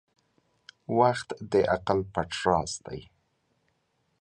[0.99, 3.01] •وخت د عقل پټ راز دی.